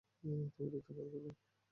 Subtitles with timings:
[0.53, 0.67] তুমি
[0.71, 1.31] ঢুকতে পারবে না?